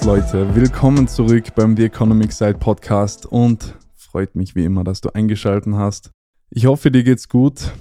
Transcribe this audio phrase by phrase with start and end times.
[0.00, 5.00] Servus Leute, willkommen zurück beim The Economic Side Podcast und freut mich wie immer, dass
[5.02, 6.10] du eingeschaltet hast.
[6.48, 7.72] Ich hoffe, dir geht's gut.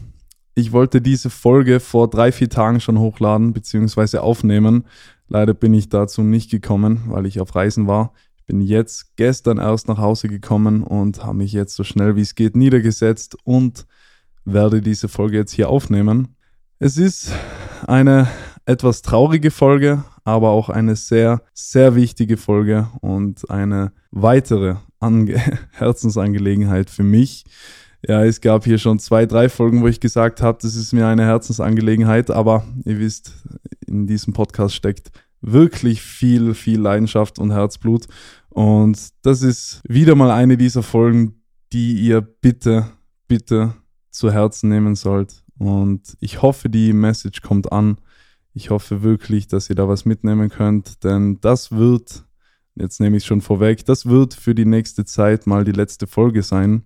[0.53, 4.17] Ich wollte diese Folge vor drei, vier Tagen schon hochladen bzw.
[4.17, 4.85] aufnehmen.
[5.27, 8.11] Leider bin ich dazu nicht gekommen, weil ich auf Reisen war.
[8.35, 12.21] Ich bin jetzt gestern erst nach Hause gekommen und habe mich jetzt so schnell wie
[12.21, 13.85] es geht niedergesetzt und
[14.43, 16.35] werde diese Folge jetzt hier aufnehmen.
[16.79, 17.31] Es ist
[17.87, 18.27] eine
[18.69, 25.41] etwas traurige Folge, aber auch eine sehr, sehr wichtige Folge und eine weitere Ange
[25.71, 27.45] Herzensangelegenheit für mich.
[28.07, 31.07] Ja, es gab hier schon zwei, drei Folgen, wo ich gesagt habe, das ist mir
[31.07, 33.33] eine Herzensangelegenheit, aber ihr wisst,
[33.87, 38.05] in diesem Podcast steckt wirklich viel, viel Leidenschaft und Herzblut.
[38.49, 41.41] Und das ist wieder mal eine dieser Folgen,
[41.73, 42.85] die ihr bitte,
[43.27, 43.73] bitte
[44.11, 45.43] zu Herzen nehmen sollt.
[45.57, 47.97] Und ich hoffe, die Message kommt an
[48.59, 52.25] ich hoffe wirklich, dass ihr da was mitnehmen könnt, denn das wird,
[52.75, 56.07] jetzt nehme ich es schon vorweg, das wird für die nächste Zeit mal die letzte
[56.07, 56.83] Folge sein.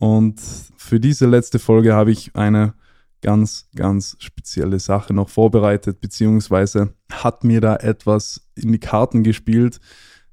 [0.00, 0.40] Und
[0.76, 2.74] für diese letzte Folge habe ich eine
[3.22, 9.78] ganz, ganz spezielle Sache noch vorbereitet, beziehungsweise hat mir da etwas in die Karten gespielt.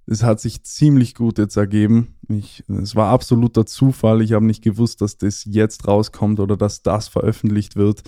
[0.08, 2.16] Es hat sich ziemlich gut jetzt ergeben.
[2.28, 4.24] Ich, es war absoluter Zufall.
[4.24, 8.02] Ich habe nicht gewusst, dass das jetzt rauskommt oder dass das veröffentlicht wird.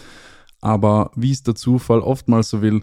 [0.66, 2.82] Aber wie es der Zufall oftmals so will,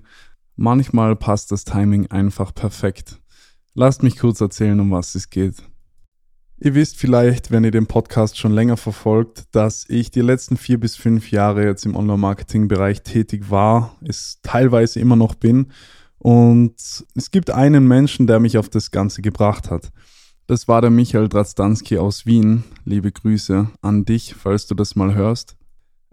[0.55, 3.21] manchmal passt das Timing einfach perfekt.
[3.75, 5.57] Lasst mich kurz erzählen, um was es geht.
[6.61, 10.79] Ihr wisst vielleicht, wenn ihr den Podcast schon länger verfolgt, dass ich die letzten vier
[10.79, 15.73] bis fünf Jahre jetzt im Online-Marketing-Bereich tätig war, es teilweise immer noch bin.
[16.19, 19.91] Und es gibt einen Menschen, der mich auf das Ganze gebracht hat.
[20.47, 22.63] Das war der Michael Drastanski aus Wien.
[22.85, 25.57] Liebe Grüße an dich, falls du das mal hörst.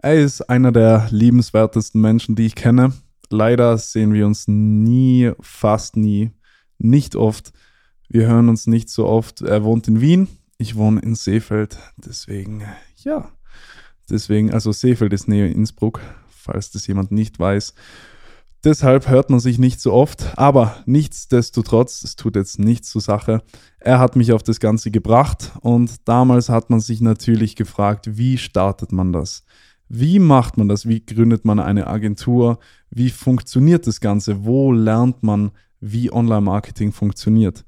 [0.02, 2.94] Er ist einer der liebenswertesten Menschen, die ich kenne.
[3.28, 6.30] Leider sehen wir uns nie, fast nie,
[6.78, 7.52] nicht oft.
[8.08, 9.42] Wir hören uns nicht so oft.
[9.42, 11.76] Er wohnt in Wien, ich wohne in Seefeld.
[11.98, 12.64] Deswegen,
[12.96, 13.28] ja,
[14.08, 16.00] deswegen, also Seefeld ist Nähe Innsbruck,
[16.30, 17.74] falls das jemand nicht weiß.
[18.64, 23.42] Deshalb hört man sich nicht so oft, aber nichtsdestotrotz, es tut jetzt nichts zur Sache.
[23.78, 28.38] Er hat mich auf das Ganze gebracht und damals hat man sich natürlich gefragt, wie
[28.38, 29.44] startet man das?
[29.92, 30.86] Wie macht man das?
[30.86, 32.60] Wie gründet man eine Agentur?
[32.90, 34.44] Wie funktioniert das Ganze?
[34.44, 37.64] Wo lernt man, wie Online-Marketing funktioniert?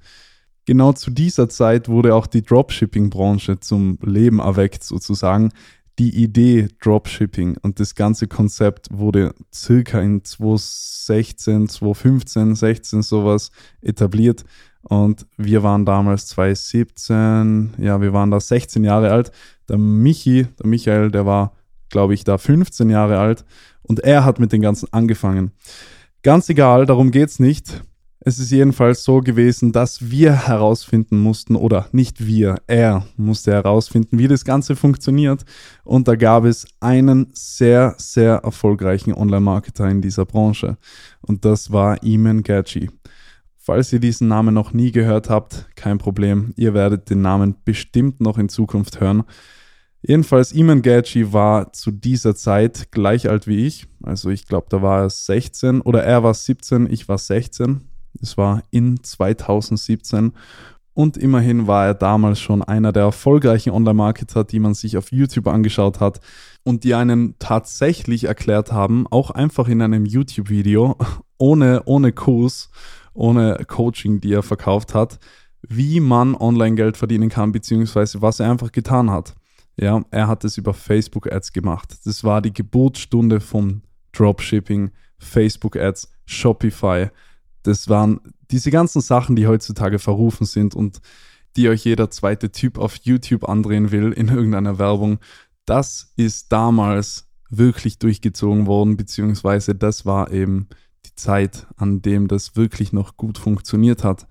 [0.64, 5.50] Genau zu dieser Zeit wurde auch die Dropshipping-Branche zum Leben erweckt, sozusagen.
[5.98, 13.50] Die Idee Dropshipping und das ganze Konzept wurde circa in 2016, 2015, 16 sowas
[13.80, 14.44] etabliert.
[14.82, 19.32] Und wir waren damals 2017, ja, wir waren da 16 Jahre alt.
[19.68, 21.56] Der Michi, der Michael, der war
[21.92, 23.44] glaube ich, da 15 Jahre alt
[23.82, 25.52] und er hat mit den Ganzen angefangen.
[26.24, 27.84] Ganz egal, darum geht es nicht.
[28.24, 34.16] Es ist jedenfalls so gewesen, dass wir herausfinden mussten, oder nicht wir, er musste herausfinden,
[34.18, 35.44] wie das Ganze funktioniert.
[35.82, 40.76] Und da gab es einen sehr, sehr erfolgreichen Online-Marketer in dieser Branche.
[41.20, 42.90] Und das war Iman Gachi.
[43.58, 46.52] Falls ihr diesen Namen noch nie gehört habt, kein Problem.
[46.56, 49.24] Ihr werdet den Namen bestimmt noch in Zukunft hören.
[50.04, 53.86] Jedenfalls, Iman Gachi war zu dieser Zeit gleich alt wie ich.
[54.02, 57.82] Also ich glaube, da war er 16 oder er war 17, ich war 16.
[58.20, 60.32] Es war in 2017.
[60.94, 65.46] Und immerhin war er damals schon einer der erfolgreichen Online-Marketer, die man sich auf YouTube
[65.46, 66.20] angeschaut hat
[66.64, 70.96] und die einen tatsächlich erklärt haben, auch einfach in einem YouTube-Video,
[71.38, 72.70] ohne, ohne Kurs,
[73.14, 75.18] ohne Coaching, die er verkauft hat,
[75.62, 79.34] wie man Online-Geld verdienen kann, beziehungsweise was er einfach getan hat.
[79.82, 81.96] Ja, er hat es über Facebook Ads gemacht.
[82.04, 83.82] Das war die Geburtsstunde vom
[84.12, 87.08] Dropshipping, Facebook Ads, Shopify.
[87.64, 88.20] Das waren
[88.52, 91.00] diese ganzen Sachen, die heutzutage verrufen sind und
[91.56, 95.18] die euch jeder zweite Typ auf YouTube andrehen will in irgendeiner Werbung.
[95.64, 100.68] Das ist damals wirklich durchgezogen worden, beziehungsweise das war eben
[101.06, 104.28] die Zeit, an dem das wirklich noch gut funktioniert hat.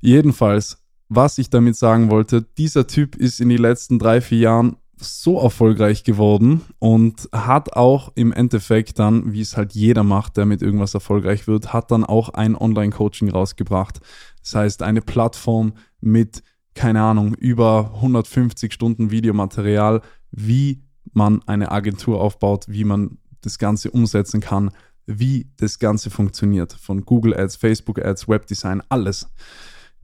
[0.00, 0.81] Jedenfalls
[1.14, 5.40] was ich damit sagen wollte, dieser Typ ist in den letzten drei, vier Jahren so
[5.40, 10.62] erfolgreich geworden und hat auch im Endeffekt dann, wie es halt jeder macht, der mit
[10.62, 14.00] irgendwas erfolgreich wird, hat dann auch ein Online-Coaching rausgebracht.
[14.42, 16.42] Das heißt, eine Plattform mit,
[16.74, 20.82] keine Ahnung, über 150 Stunden Videomaterial, wie
[21.12, 24.70] man eine Agentur aufbaut, wie man das Ganze umsetzen kann,
[25.06, 26.72] wie das Ganze funktioniert.
[26.72, 29.28] Von Google Ads, Facebook Ads, Webdesign, alles.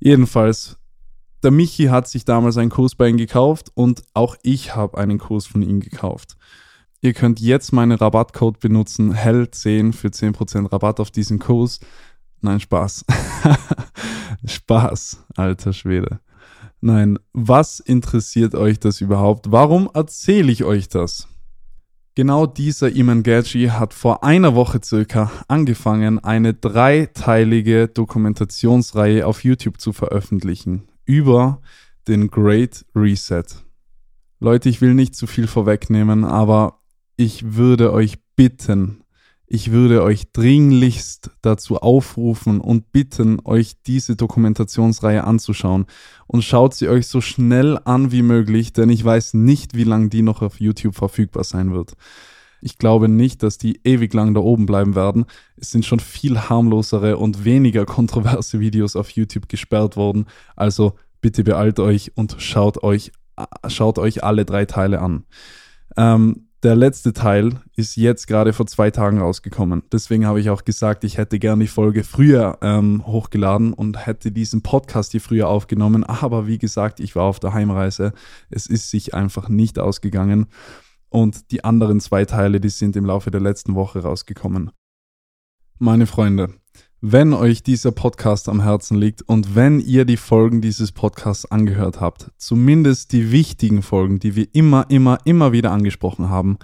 [0.00, 0.77] Jedenfalls
[1.42, 5.18] der Michi hat sich damals einen Kurs bei ihm gekauft und auch ich habe einen
[5.18, 6.36] Kurs von ihm gekauft.
[7.00, 11.78] Ihr könnt jetzt meinen Rabattcode benutzen, hell10 für 10% Rabatt auf diesen Kurs.
[12.40, 13.04] Nein, Spaß.
[14.44, 16.20] Spaß, alter Schwede.
[16.80, 19.52] Nein, was interessiert euch das überhaupt?
[19.52, 21.28] Warum erzähle ich euch das?
[22.16, 29.80] Genau dieser Iman Gaji hat vor einer Woche circa angefangen, eine dreiteilige Dokumentationsreihe auf YouTube
[29.80, 31.60] zu veröffentlichen über
[32.06, 33.44] den Great Reset.
[34.38, 36.80] Leute, ich will nicht zu viel vorwegnehmen, aber
[37.16, 39.02] ich würde euch bitten,
[39.46, 45.86] ich würde euch dringlichst dazu aufrufen und bitten, euch diese Dokumentationsreihe anzuschauen.
[46.26, 50.10] Und schaut sie euch so schnell an wie möglich, denn ich weiß nicht, wie lange
[50.10, 51.94] die noch auf YouTube verfügbar sein wird.
[52.60, 55.26] Ich glaube nicht, dass die ewig lang da oben bleiben werden.
[55.56, 60.26] Es sind schon viel harmlosere und weniger kontroverse Videos auf YouTube gesperrt worden.
[60.56, 63.12] Also bitte beeilt euch und schaut euch,
[63.66, 65.24] schaut euch alle drei Teile an.
[65.96, 69.84] Ähm, der letzte Teil ist jetzt gerade vor zwei Tagen rausgekommen.
[69.92, 74.32] Deswegen habe ich auch gesagt, ich hätte gerne die Folge früher ähm, hochgeladen und hätte
[74.32, 76.02] diesen Podcast hier früher aufgenommen.
[76.02, 78.12] Aber wie gesagt, ich war auf der Heimreise.
[78.50, 80.46] Es ist sich einfach nicht ausgegangen.
[81.10, 84.70] Und die anderen zwei Teile, die sind im Laufe der letzten Woche rausgekommen.
[85.78, 86.54] Meine Freunde,
[87.00, 92.00] wenn euch dieser Podcast am Herzen liegt und wenn ihr die Folgen dieses Podcasts angehört
[92.00, 96.58] habt, zumindest die wichtigen Folgen, die wir immer, immer, immer wieder angesprochen haben,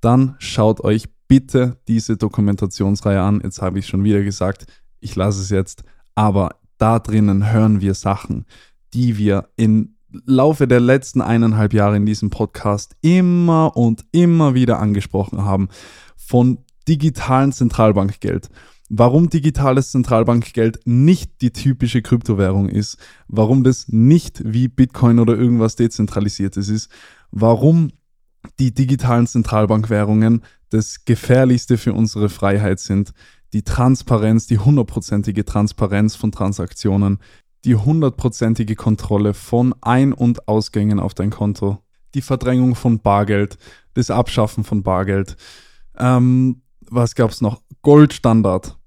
[0.00, 3.40] dann schaut euch bitte diese Dokumentationsreihe an.
[3.42, 4.66] Jetzt habe ich schon wieder gesagt,
[5.00, 5.84] ich lasse es jetzt,
[6.14, 8.46] aber da drinnen hören wir Sachen,
[8.94, 14.78] die wir im Laufe der letzten eineinhalb Jahre in diesem Podcast immer und immer wieder
[14.78, 15.68] angesprochen haben.
[16.16, 16.58] Von
[16.88, 18.50] digitalen Zentralbankgeld
[18.88, 22.98] warum digitales Zentralbankgeld nicht die typische Kryptowährung ist,
[23.28, 26.90] warum das nicht wie Bitcoin oder irgendwas dezentralisiertes ist,
[27.30, 27.90] warum
[28.58, 33.12] die digitalen Zentralbankwährungen das gefährlichste für unsere Freiheit sind,
[33.52, 37.18] die Transparenz, die hundertprozentige Transparenz von Transaktionen,
[37.66, 41.78] die hundertprozentige Kontrolle von Ein- und Ausgängen auf dein Konto,
[42.14, 43.58] die Verdrängung von Bargeld,
[43.94, 45.36] das Abschaffen von Bargeld,
[45.98, 47.62] ähm, was gab's noch?
[47.82, 48.78] Goldstandard.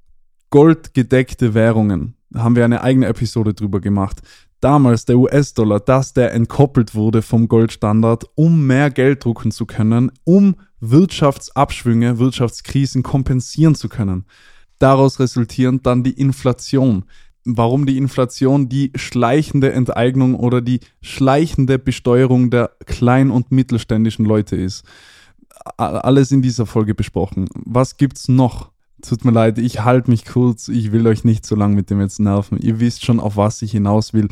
[0.50, 2.16] Goldgedeckte Währungen.
[2.30, 4.22] Da haben wir eine eigene Episode drüber gemacht.
[4.62, 10.12] Damals der US-Dollar, dass der entkoppelt wurde vom Goldstandard, um mehr Geld drucken zu können,
[10.24, 14.26] um Wirtschaftsabschwünge, Wirtschaftskrisen kompensieren zu können.
[14.80, 17.04] Daraus resultierend dann die Inflation.
[17.58, 24.56] Warum die Inflation die schleichende Enteignung oder die schleichende Besteuerung der klein- und mittelständischen Leute
[24.56, 24.84] ist
[25.78, 27.48] alles in dieser Folge besprochen.
[27.54, 28.72] Was gibt's noch?
[29.02, 30.68] Tut mir leid, ich halte mich kurz.
[30.68, 32.58] Ich will euch nicht so lange mit dem jetzt nerven.
[32.58, 34.28] Ihr wisst schon, auf was ich hinaus will.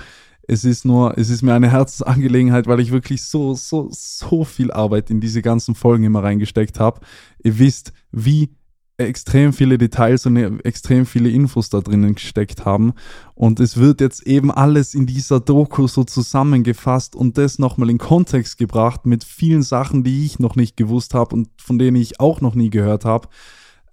[0.50, 4.72] Es ist nur, es ist mir eine Herzensangelegenheit, weil ich wirklich so, so, so viel
[4.72, 7.02] Arbeit in diese ganzen Folgen immer reingesteckt habe.
[7.44, 8.50] Ihr wisst, wie
[8.98, 12.94] extrem viele Details und extrem viele Infos da drinnen gesteckt haben.
[13.36, 18.00] Und es wird jetzt eben alles in dieser Doku so zusammengefasst und das nochmal in
[18.00, 22.20] Kontext gebracht mit vielen Sachen, die ich noch nicht gewusst habe und von denen ich
[22.20, 23.28] auch noch nie gehört habe.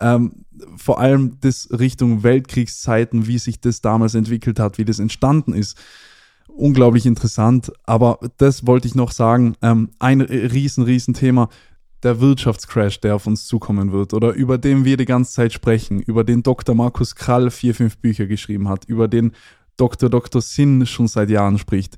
[0.00, 0.44] Ähm,
[0.76, 5.76] vor allem das Richtung Weltkriegszeiten, wie sich das damals entwickelt hat, wie das entstanden ist.
[6.48, 9.54] Unglaublich interessant, aber das wollte ich noch sagen.
[9.60, 11.48] Ähm, ein riesen, riesen Thema
[12.04, 16.00] der Wirtschaftscrash, der auf uns zukommen wird oder über den wir die ganze Zeit sprechen,
[16.00, 16.74] über den Dr.
[16.74, 19.32] Markus Krall vier, fünf Bücher geschrieben hat, über den
[19.76, 20.08] Dr.
[20.08, 20.40] Dr.
[20.40, 21.96] Sinn schon seit Jahren spricht.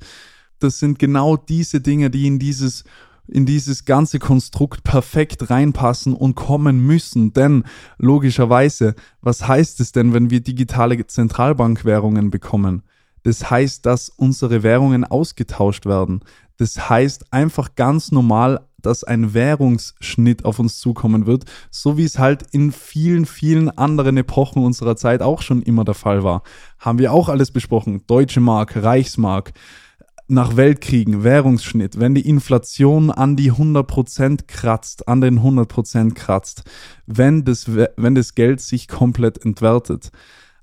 [0.59, 2.85] Das sind genau diese Dinge, die in dieses
[3.29, 7.33] in dieses ganze Konstrukt perfekt reinpassen und kommen müssen.
[7.33, 7.65] Denn
[7.99, 12.83] logischerweise, was heißt es denn, wenn wir digitale Zentralbankwährungen bekommen?
[13.27, 16.21] Das heißt, dass unsere Währungen ausgetauscht werden.
[16.59, 22.21] Das heißt einfach ganz normal dass ein Währungsschnitt auf uns zukommen wird, so wie es
[22.21, 26.45] halt in vielen, vielen anderen Epochen unserer Zeit auch schon immer der Fall war.
[26.79, 28.05] Haben wir auch alles besprochen.
[28.07, 29.55] Deutsche Mark, Reichsmark,
[30.29, 36.63] nach Weltkriegen, Währungsschnitt, wenn die Inflation an die 100% kratzt, an den 100% kratzt,
[37.07, 40.13] wenn das, wenn das Geld sich komplett entwertet.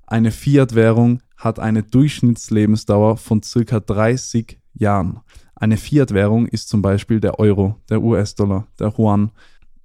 [0.07, 5.19] Eine Fiat-Währung hat eine Durchschnittslebensdauer von circa 30 Jahren.
[5.55, 9.31] Eine Fiat-Währung ist zum Beispiel der Euro, der US-Dollar, der Yuan.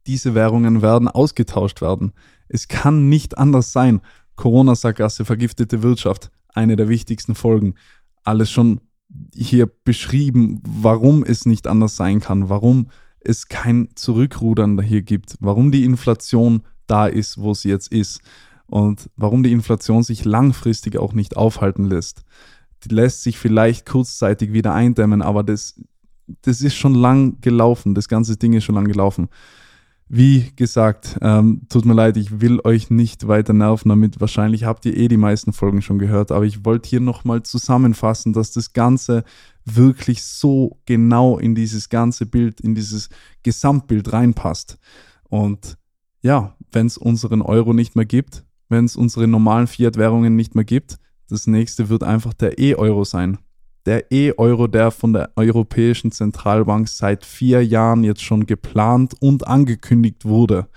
[0.06, 2.12] Diese Währungen werden ausgetauscht werden.
[2.48, 4.00] Es kann nicht anders sein.
[4.36, 7.74] Corona-Sackgasse, vergiftete Wirtschaft, eine der wichtigsten Folgen.
[8.22, 8.80] Alles schon
[9.34, 15.72] hier beschrieben, warum es nicht anders sein kann, warum es kein Zurückrudern hier gibt, warum
[15.72, 18.20] die Inflation da ist, wo sie jetzt ist
[18.68, 22.24] und warum die Inflation sich langfristig auch nicht aufhalten lässt
[22.84, 25.80] die lässt sich vielleicht kurzzeitig wieder eindämmen, aber das,
[26.42, 27.94] das ist schon lang gelaufen.
[27.94, 29.28] Das ganze Ding ist schon lang gelaufen.
[30.10, 34.20] Wie gesagt, ähm, tut mir leid, ich will euch nicht weiter nerven damit.
[34.20, 38.32] Wahrscheinlich habt ihr eh die meisten Folgen schon gehört, aber ich wollte hier nochmal zusammenfassen,
[38.32, 39.24] dass das Ganze
[39.66, 43.10] wirklich so genau in dieses ganze Bild, in dieses
[43.42, 44.78] Gesamtbild reinpasst.
[45.24, 45.76] Und
[46.22, 50.64] ja, wenn es unseren Euro nicht mehr gibt, wenn es unsere normalen Fiat-Währungen nicht mehr
[50.64, 50.98] gibt,
[51.28, 53.38] das nächste wird einfach der E-Euro sein
[53.88, 60.26] der E-Euro, der von der Europäischen Zentralbank seit vier Jahren jetzt schon geplant und angekündigt
[60.26, 60.68] wurde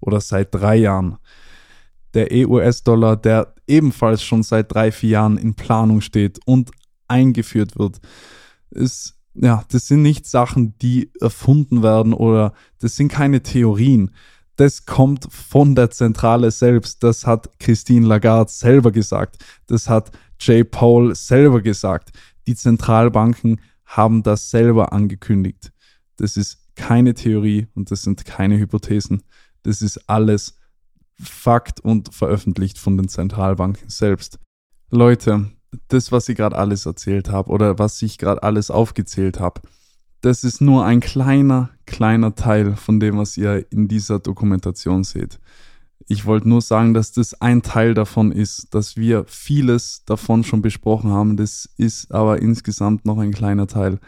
[0.00, 1.18] oder seit drei Jahren.
[2.14, 6.70] Der E-US-Dollar, der ebenfalls schon seit drei, vier Jahren in Planung steht und
[7.08, 8.00] eingeführt wird,
[8.70, 14.12] ist, ja, das sind nicht Sachen, die erfunden werden oder das sind keine Theorien.
[14.60, 17.02] Das kommt von der Zentrale selbst.
[17.02, 19.42] Das hat Christine Lagarde selber gesagt.
[19.68, 22.10] Das hat Jay Paul selber gesagt.
[22.46, 25.72] Die Zentralbanken haben das selber angekündigt.
[26.18, 29.22] Das ist keine Theorie und das sind keine Hypothesen.
[29.62, 30.58] Das ist alles
[31.18, 34.38] Fakt und veröffentlicht von den Zentralbanken selbst.
[34.90, 35.52] Leute,
[35.88, 39.62] das, was ich gerade alles erzählt habe oder was ich gerade alles aufgezählt habe,
[40.20, 45.40] das ist nur ein kleiner, kleiner Teil von dem, was ihr in dieser Dokumentation seht.
[46.06, 50.60] Ich wollte nur sagen, dass das ein Teil davon ist, dass wir vieles davon schon
[50.60, 51.36] besprochen haben.
[51.36, 54.00] Das ist aber insgesamt noch ein kleiner Teil.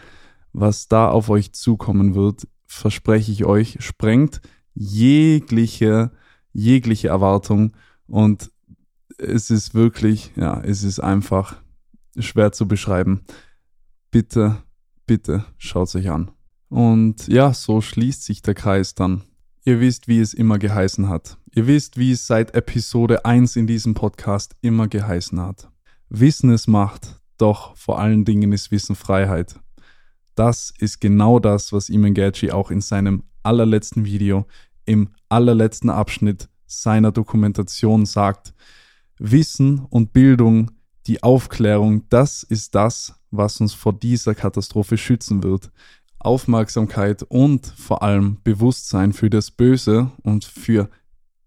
[0.52, 4.40] Was da auf euch zukommen wird, verspreche ich euch, sprengt
[4.74, 6.10] jegliche,
[6.52, 7.72] jegliche Erwartung.
[8.06, 8.50] Und
[9.18, 11.56] es ist wirklich, ja, es ist einfach
[12.18, 13.22] schwer zu beschreiben.
[14.10, 14.56] Bitte,
[15.12, 16.30] bitte schaut es euch an.
[16.70, 19.24] Und ja, so schließt sich der Kreis dann.
[19.62, 21.36] Ihr wisst, wie es immer geheißen hat.
[21.54, 25.68] Ihr wisst, wie es seit Episode 1 in diesem Podcast immer geheißen hat.
[26.08, 29.60] Wissen ist Macht, doch vor allen Dingen ist Wissen Freiheit.
[30.34, 34.46] Das ist genau das, was Iman Gachi auch in seinem allerletzten Video,
[34.86, 38.54] im allerletzten Abschnitt seiner Dokumentation sagt.
[39.18, 40.70] Wissen und Bildung,
[41.06, 45.70] die Aufklärung, das ist das, was uns vor dieser Katastrophe schützen wird.
[46.18, 50.88] Aufmerksamkeit und vor allem Bewusstsein für das Böse und für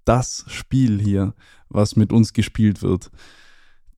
[0.03, 1.33] das Spiel hier,
[1.69, 3.09] was mit uns gespielt wird.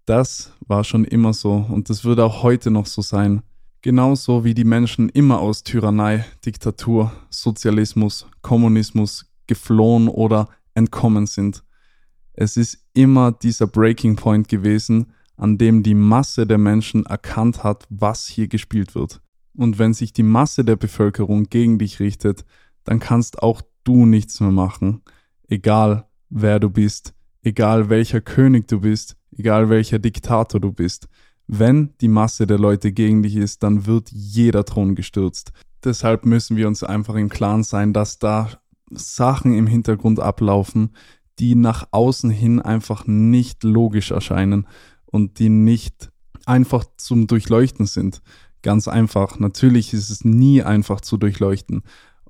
[0.06, 3.42] Das war schon immer so und das wird auch heute noch so sein.
[3.82, 11.64] Genauso wie die Menschen immer aus Tyrannei, Diktatur, Sozialismus, Kommunismus geflohen oder entkommen sind.
[12.34, 17.86] Es ist immer dieser Breaking Point gewesen, an dem die Masse der Menschen erkannt hat,
[17.90, 19.22] was hier gespielt wird.
[19.56, 22.46] Und wenn sich die Masse der Bevölkerung gegen dich richtet,
[22.84, 25.02] dann kannst auch du nichts mehr machen.
[25.48, 27.14] Egal wer du bist,
[27.44, 31.08] egal welcher König du bist, egal welcher Diktator du bist.
[31.48, 35.54] Wenn die Masse der Leute gegen dich ist, dann wird jeder Thron gestürzt.
[35.84, 38.50] Deshalb müssen wir uns einfach im Klaren sein, dass da
[38.90, 40.92] Sachen im Hintergrund ablaufen,
[41.40, 44.66] die nach außen hin einfach nicht logisch erscheinen
[45.18, 46.12] und die nicht
[46.46, 48.22] einfach zum Durchleuchten sind.
[48.62, 49.40] Ganz einfach.
[49.40, 51.82] Natürlich ist es nie einfach zu durchleuchten.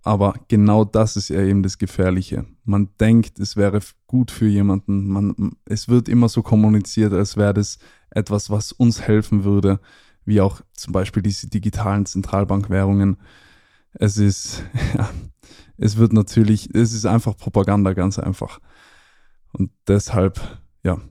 [0.04, 2.46] Aber genau das ist ja eben das Gefährliche.
[2.64, 5.10] Man denkt, es wäre gut für jemanden.
[5.10, 7.78] Man, es wird immer so kommuniziert, als wäre das
[8.10, 9.82] etwas, was uns helfen würde,
[10.24, 13.18] wie auch zum Beispiel diese digitalen Zentralbankwährungen.
[13.92, 14.64] Es ist,
[14.98, 15.10] ja,
[15.76, 18.62] es wird natürlich, es ist einfach Propaganda, ganz einfach.
[19.52, 20.40] Und deshalb,
[20.84, 21.02] ja,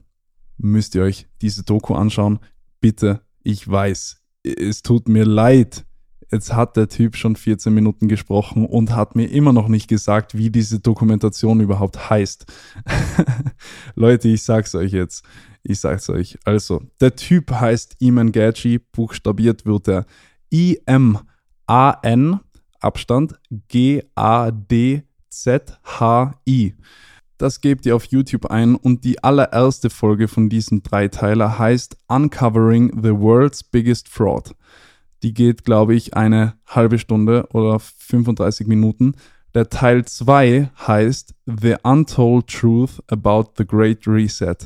[0.57, 2.39] müsst ihr euch diese Doku anschauen.
[2.81, 5.85] Bitte, ich weiß, es tut mir leid.
[6.31, 10.37] Jetzt hat der Typ schon 14 Minuten gesprochen und hat mir immer noch nicht gesagt,
[10.37, 12.45] wie diese Dokumentation überhaupt heißt.
[13.95, 15.23] Leute, ich sag's euch jetzt.
[15.63, 16.37] Ich sag's euch.
[16.43, 20.05] Also, der Typ heißt Iman Gaji, buchstabiert wird er
[20.53, 22.39] I-M-A-N,
[22.79, 25.05] Abstand, G-A-D-Z-H-I.
[27.37, 33.03] Das gebt ihr auf YouTube ein und die allererste Folge von diesem Dreiteiler heißt Uncovering
[33.03, 34.55] the World's Biggest Fraud.
[35.21, 39.13] Die geht, glaube ich, eine halbe Stunde oder 35 Minuten.
[39.53, 44.57] Der Teil 2 heißt The Untold Truth About the Great Reset.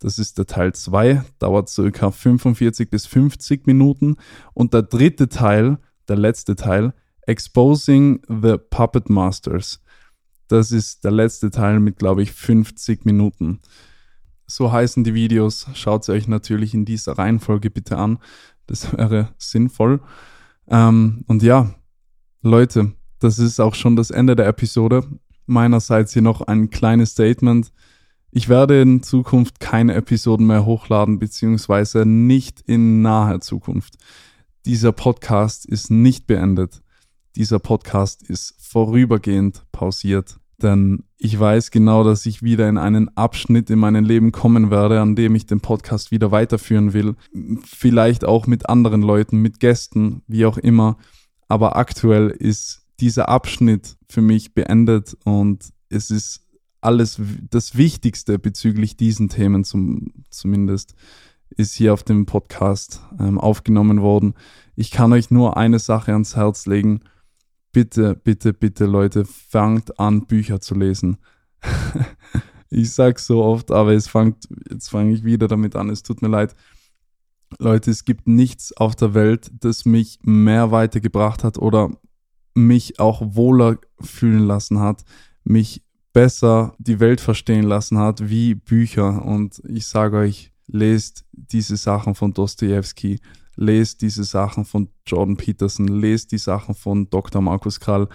[0.00, 4.16] Das ist der Teil 2, dauert circa 45 bis 50 Minuten.
[4.54, 6.94] Und der dritte Teil, der letzte Teil,
[7.26, 9.82] Exposing the Puppet Masters.
[10.48, 13.60] Das ist der letzte Teil mit, glaube ich, 50 Minuten.
[14.46, 15.66] So heißen die Videos.
[15.74, 18.18] Schaut sie euch natürlich in dieser Reihenfolge bitte an.
[18.66, 20.00] Das wäre sinnvoll.
[20.68, 21.74] Ähm, und ja,
[22.42, 25.04] Leute, das ist auch schon das Ende der Episode.
[25.46, 27.72] Meinerseits hier noch ein kleines Statement.
[28.30, 33.94] Ich werde in Zukunft keine Episoden mehr hochladen, beziehungsweise nicht in naher Zukunft.
[34.66, 36.82] Dieser Podcast ist nicht beendet.
[37.36, 40.38] Dieser Podcast ist vorübergehend pausiert.
[40.62, 45.02] Denn ich weiß genau, dass ich wieder in einen Abschnitt in meinem Leben kommen werde,
[45.02, 47.14] an dem ich den Podcast wieder weiterführen will.
[47.62, 50.96] Vielleicht auch mit anderen Leuten, mit Gästen, wie auch immer.
[51.46, 56.46] Aber aktuell ist dieser Abschnitt für mich beendet und es ist
[56.80, 60.94] alles das Wichtigste bezüglich diesen Themen zum, zumindest
[61.50, 64.34] ist hier auf dem Podcast ähm, aufgenommen worden.
[64.74, 67.00] Ich kann euch nur eine Sache ans Herz legen.
[67.76, 71.18] Bitte, bitte, bitte, Leute, fangt an, Bücher zu lesen.
[72.70, 75.90] ich sag's so oft, aber es fangt, jetzt fange ich wieder damit an.
[75.90, 76.56] Es tut mir leid.
[77.58, 81.90] Leute, es gibt nichts auf der Welt, das mich mehr weitergebracht hat oder
[82.54, 85.04] mich auch wohler fühlen lassen hat,
[85.44, 89.22] mich besser die Welt verstehen lassen hat wie Bücher.
[89.22, 93.20] Und ich sage euch, lest diese Sachen von Dostoevsky,
[93.56, 97.42] lest diese Sachen von Jordan Peterson, lest die Sachen von Dr.
[97.42, 98.08] Markus Krall,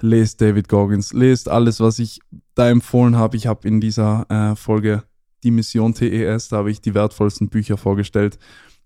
[0.00, 2.20] lest David Goggins, lest alles, was ich
[2.54, 3.36] da empfohlen habe.
[3.36, 5.04] Ich habe in dieser äh, Folge
[5.42, 8.38] die Mission TES, da habe ich die wertvollsten Bücher vorgestellt.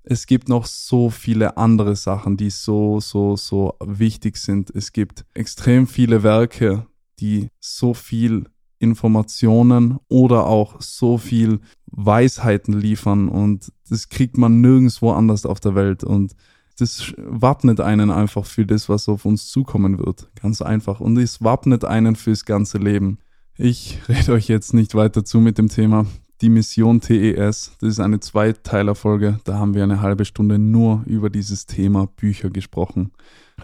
[0.02, 4.70] Es gibt noch so viele andere Sachen, die so, so, so wichtig sind.
[4.74, 6.86] Es gibt extrem viele Werke,
[7.20, 8.44] die so viel
[8.78, 15.74] Informationen oder auch so viel Weisheiten liefern und das kriegt man nirgendwo anders auf der
[15.74, 16.34] Welt und
[16.78, 20.28] das wappnet einen einfach für das, was auf uns zukommen wird.
[20.40, 21.00] Ganz einfach.
[21.00, 23.18] Und es wappnet einen fürs ganze Leben.
[23.56, 26.06] Ich rede euch jetzt nicht weiter zu mit dem Thema.
[26.40, 29.38] Die Mission TES, das ist eine Zweiteilerfolge.
[29.44, 33.12] Da haben wir eine halbe Stunde nur über dieses Thema Bücher gesprochen.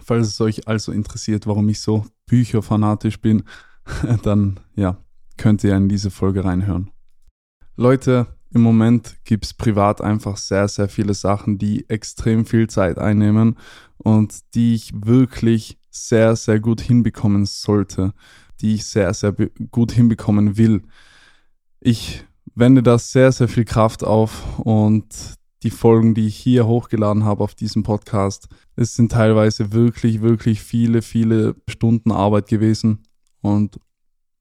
[0.01, 3.43] Falls es euch also interessiert, warum ich so bücherfanatisch bin,
[4.23, 4.97] dann ja,
[5.37, 6.91] könnt ihr in diese Folge reinhören.
[7.75, 12.97] Leute, im Moment gibt es privat einfach sehr, sehr viele Sachen, die extrem viel Zeit
[12.97, 13.57] einnehmen
[13.97, 18.13] und die ich wirklich sehr, sehr gut hinbekommen sollte,
[18.59, 19.33] die ich sehr, sehr
[19.71, 20.83] gut hinbekommen will.
[21.79, 27.23] Ich wende da sehr, sehr viel Kraft auf und die Folgen, die ich hier hochgeladen
[27.23, 33.03] habe auf diesem Podcast, es sind teilweise wirklich, wirklich viele, viele Stunden Arbeit gewesen.
[33.41, 33.79] Und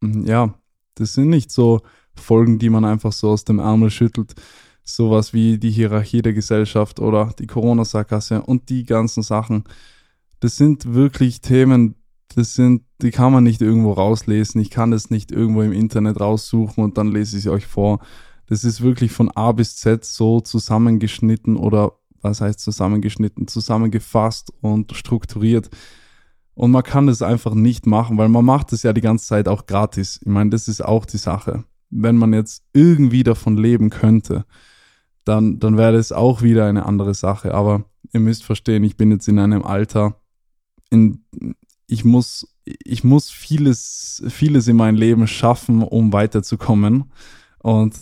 [0.00, 0.54] mm, ja,
[0.94, 1.80] das sind nicht so
[2.14, 4.34] Folgen, die man einfach so aus dem Ärmel schüttelt.
[4.82, 9.64] Sowas wie die Hierarchie der Gesellschaft oder die Corona-Sackgasse und die ganzen Sachen.
[10.40, 11.94] Das sind wirklich Themen,
[12.34, 14.60] das sind, die kann man nicht irgendwo rauslesen.
[14.60, 18.00] Ich kann das nicht irgendwo im Internet raussuchen und dann lese ich sie euch vor.
[18.46, 24.92] Das ist wirklich von A bis Z so zusammengeschnitten oder was heißt zusammengeschnitten, zusammengefasst und
[24.94, 25.70] strukturiert.
[26.60, 29.48] Und man kann das einfach nicht machen, weil man macht es ja die ganze Zeit
[29.48, 30.20] auch gratis.
[30.20, 34.46] Ich meine, das ist auch die Sache wenn man jetzt irgendwie davon leben könnte,
[35.24, 37.52] dann, dann wäre das auch wieder eine andere Sache.
[37.52, 40.16] Aber ihr müsst verstehen, ich bin jetzt in einem Alter,
[40.88, 41.24] in,
[41.86, 47.12] ich muss, ich muss vieles, vieles in meinem Leben schaffen, um weiterzukommen.
[47.58, 47.96] Und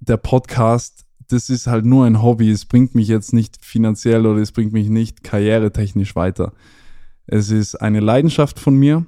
[0.00, 2.50] der Podcast, das ist halt nur ein Hobby.
[2.50, 6.52] Es bringt mich jetzt nicht finanziell oder es bringt mich nicht karrieretechnisch weiter.
[7.26, 9.06] Es ist eine Leidenschaft von mir,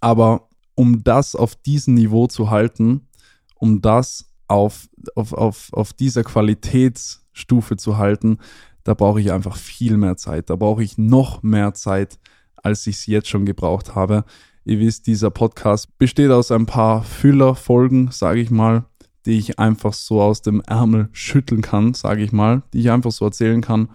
[0.00, 3.08] aber um das auf diesem Niveau zu halten,
[3.54, 8.38] um das auf, auf, auf, auf dieser Qualitätsstufe zu halten,
[8.84, 10.50] da brauche ich einfach viel mehr Zeit.
[10.50, 12.18] Da brauche ich noch mehr Zeit,
[12.56, 14.24] als ich es jetzt schon gebraucht habe.
[14.64, 18.84] Ihr wisst, dieser Podcast besteht aus ein paar Füllerfolgen, sage ich mal,
[19.26, 23.12] die ich einfach so aus dem Ärmel schütteln kann, sage ich mal, die ich einfach
[23.12, 23.90] so erzählen kann.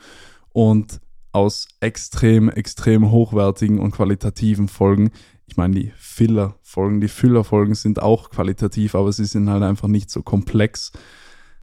[0.54, 1.02] Und
[1.38, 5.12] aus extrem, extrem hochwertigen und qualitativen Folgen,
[5.46, 10.12] ich meine, die Filler-Folgen, die Füller-Folgen sind auch qualitativ, aber sie sind halt einfach nicht
[10.12, 10.92] so komplex.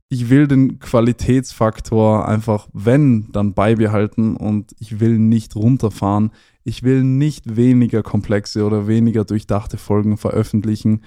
[0.08, 6.30] Ich will den Qualitätsfaktor einfach, wenn, dann beibehalten und ich will nicht runterfahren.
[6.62, 11.02] Ich will nicht weniger komplexe oder weniger durchdachte Folgen veröffentlichen,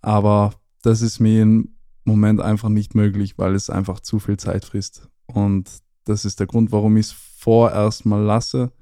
[0.00, 4.64] aber das ist mir im Moment einfach nicht möglich, weil es einfach zu viel Zeit
[4.64, 5.08] frisst.
[5.26, 5.70] Und
[6.04, 7.12] das ist der Grund, warum ich es
[7.44, 8.72] vorerst mal lasse.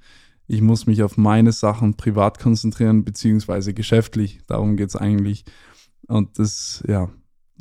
[0.46, 4.40] Ich muss mich auf meine Sachen privat konzentrieren, beziehungsweise geschäftlich.
[4.46, 5.44] Darum geht es eigentlich.
[6.07, 7.11] Und das, ja,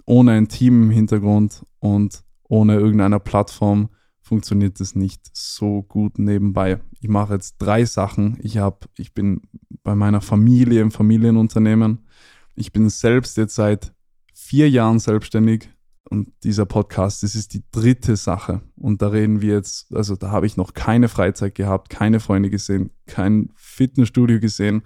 [0.05, 3.89] ohne ein Team im Hintergrund und ohne irgendeiner Plattform
[4.21, 6.79] funktioniert das nicht so gut nebenbei.
[6.99, 8.37] Ich mache jetzt drei Sachen.
[8.41, 9.41] Ich habe, ich bin
[9.83, 12.05] bei meiner Familie im Familienunternehmen.
[12.53, 13.91] Ich bin selbst jetzt seit
[14.35, 15.69] vier Jahren selbstständig
[16.09, 18.61] und dieser Podcast, das ist die dritte Sache.
[18.75, 22.49] Und da reden wir jetzt, also da habe ich noch keine Freizeit gehabt, keine Freunde
[22.49, 24.81] gesehen, kein Fitnessstudio gesehen.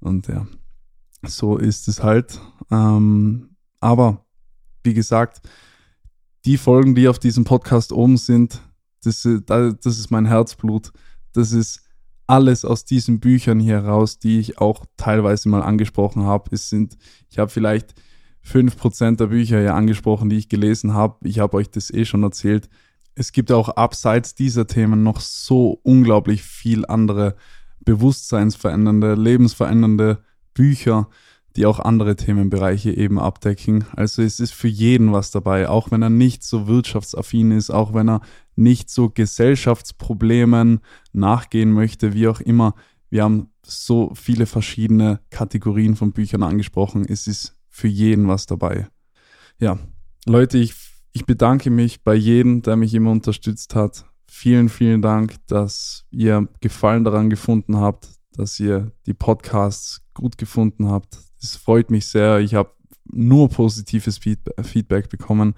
[0.00, 0.46] Und ja,
[1.26, 2.40] so ist es halt.
[2.70, 4.24] Ähm, aber
[4.82, 5.42] wie gesagt,
[6.44, 8.60] die Folgen, die auf diesem Podcast oben sind,
[9.02, 10.92] das, das ist mein Herzblut.
[11.32, 11.82] Das ist
[12.26, 16.50] alles aus diesen Büchern hier raus, die ich auch teilweise mal angesprochen habe.
[16.52, 16.96] Es sind,
[17.28, 17.94] ich habe vielleicht
[18.46, 21.16] 5% der Bücher hier angesprochen, die ich gelesen habe.
[21.26, 22.68] Ich habe euch das eh schon erzählt.
[23.14, 27.36] Es gibt auch abseits dieser Themen noch so unglaublich viel andere
[27.84, 30.18] bewusstseinsverändernde, lebensverändernde
[30.52, 31.08] Bücher,
[31.56, 33.84] die auch andere Themenbereiche eben abdecken.
[33.94, 37.94] Also es ist für jeden was dabei, auch wenn er nicht so wirtschaftsaffin ist, auch
[37.94, 38.20] wenn er
[38.56, 40.80] nicht so Gesellschaftsproblemen
[41.12, 42.74] nachgehen möchte, wie auch immer.
[43.08, 47.04] Wir haben so viele verschiedene Kategorien von Büchern angesprochen.
[47.08, 48.86] Es ist für jeden was dabei.
[49.58, 49.80] Ja,
[50.26, 50.74] Leute, ich,
[51.12, 54.06] ich bedanke mich bei jedem, der mich immer unterstützt hat.
[54.28, 60.88] Vielen, vielen Dank, dass ihr Gefallen daran gefunden habt, dass ihr die Podcasts gut gefunden
[60.88, 61.18] habt.
[61.42, 62.38] Es freut mich sehr.
[62.38, 62.70] Ich habe
[63.06, 65.54] nur positives Feedback bekommen.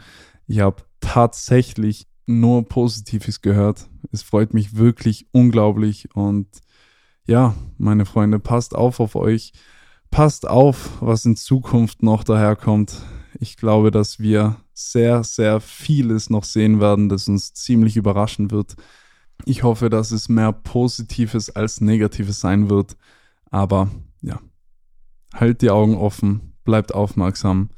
[0.46, 3.90] Ich habe tatsächlich nur Positives gehört.
[4.10, 6.08] Es freut mich wirklich unglaublich.
[6.14, 6.48] Und
[7.26, 9.52] ja, meine Freunde, passt auf auf euch.
[10.10, 12.94] Passt auf, was in Zukunft noch daherkommt.
[13.38, 18.76] Ich glaube, dass wir sehr, sehr vieles noch sehen werden, das uns ziemlich überraschen wird.
[19.44, 22.96] Ich hoffe, dass es mehr Positives als Negatives sein wird.
[23.50, 23.90] Aber
[24.22, 24.40] ja,
[25.34, 27.70] halt die Augen offen, bleibt aufmerksam.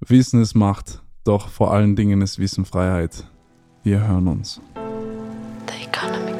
[0.00, 3.24] Wissen ist Macht, doch vor allen Dingen ist Wissen Freiheit.
[3.82, 4.60] Wir hören uns.
[5.68, 6.33] The Economy.